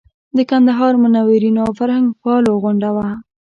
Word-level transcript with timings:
د 0.37 0.39
کندهار 0.49 0.93
منورینو 1.03 1.59
او 1.65 1.71
فرهنګپالو 1.79 2.51
غونډه 2.63 2.89
وه. 2.95 3.09